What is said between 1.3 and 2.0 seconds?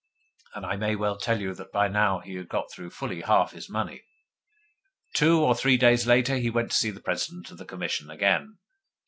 you that by